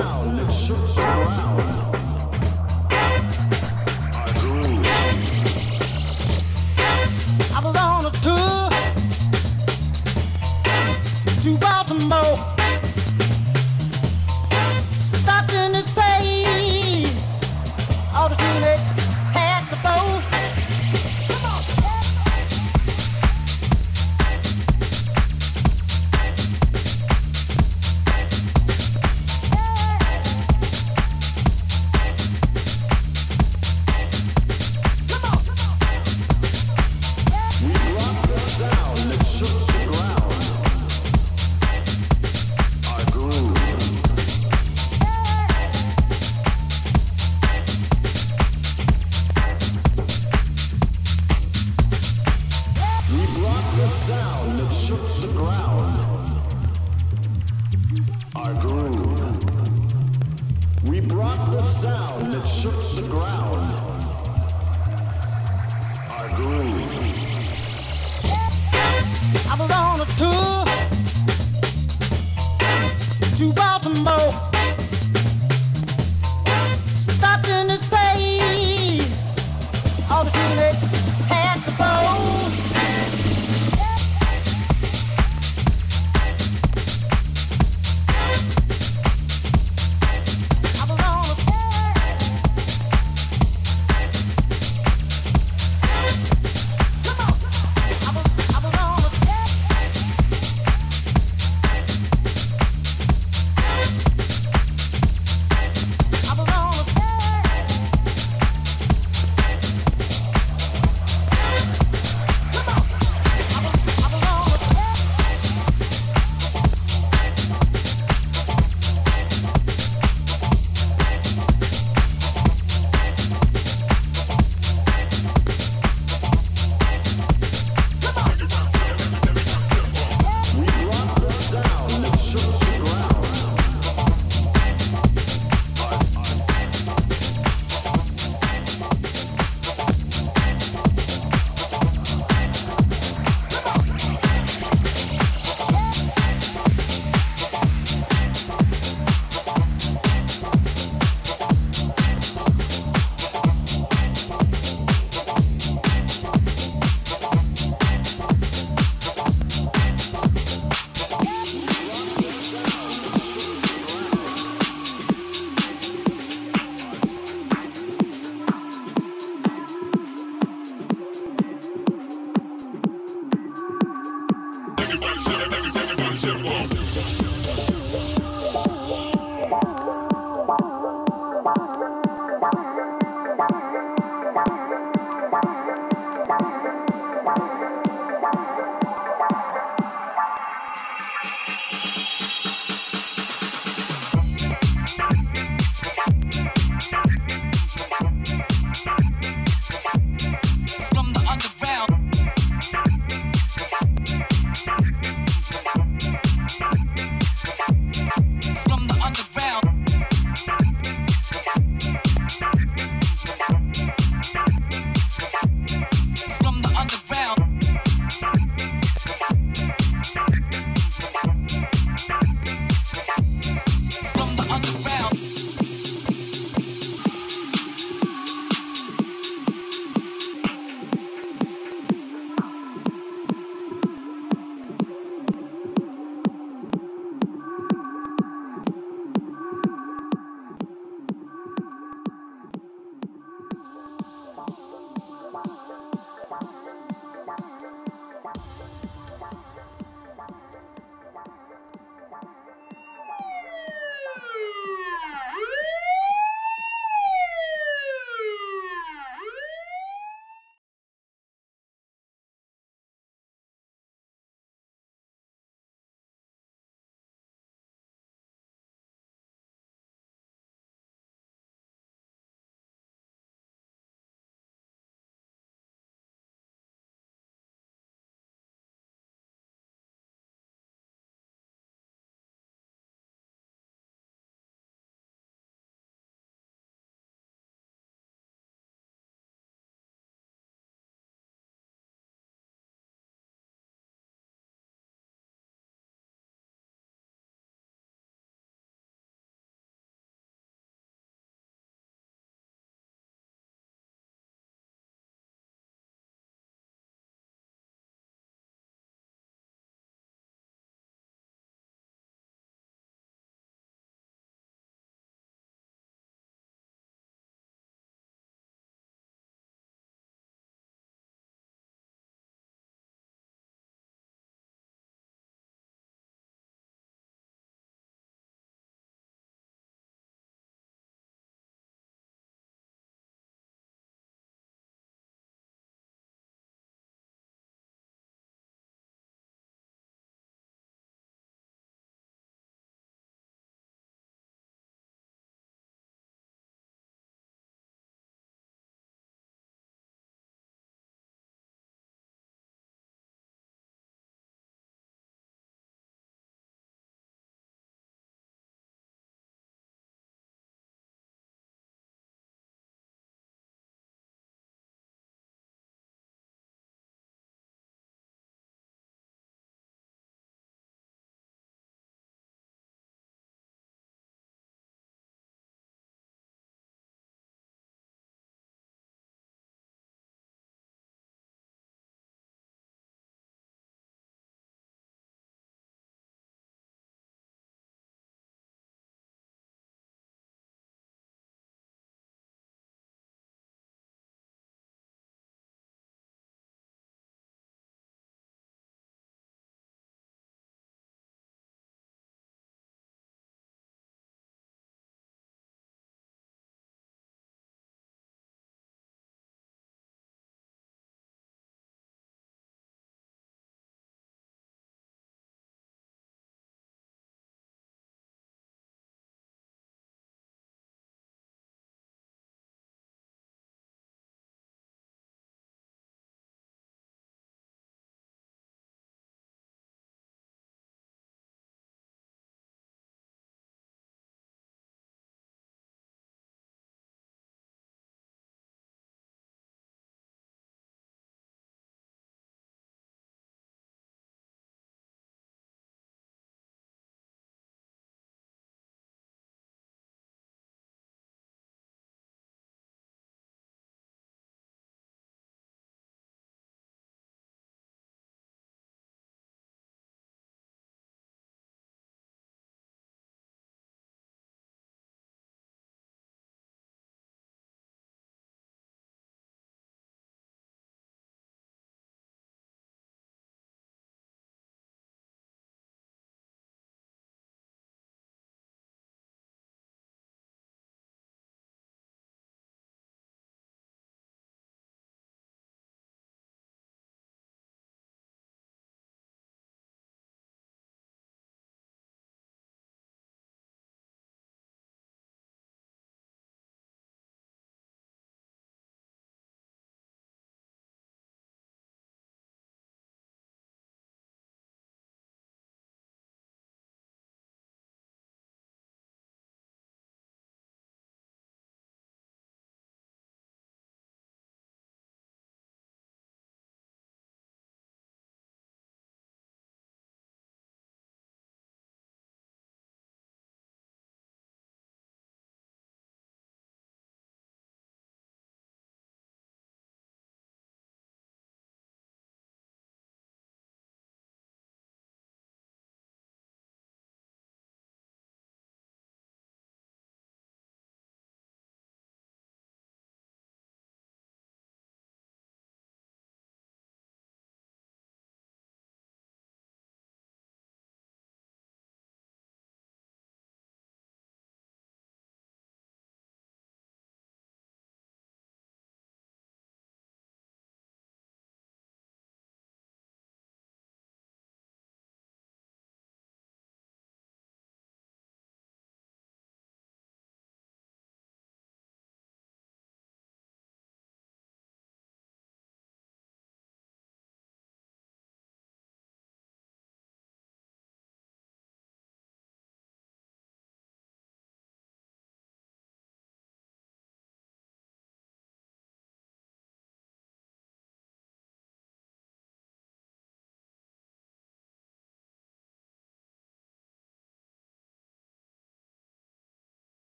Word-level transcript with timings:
down, 0.00 0.36
Look 0.36 0.50
shook. 0.50 1.99